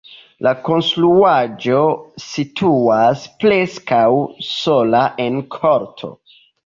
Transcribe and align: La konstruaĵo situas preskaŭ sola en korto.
La 0.45 0.51
konstruaĵo 0.67 1.81
situas 2.23 3.27
preskaŭ 3.45 4.03
sola 4.51 5.05
en 5.27 5.39
korto. 5.59 6.15